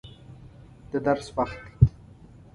[0.91, 1.73] د درس وخت دی.